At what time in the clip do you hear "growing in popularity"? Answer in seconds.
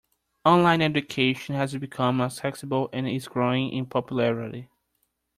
3.27-4.67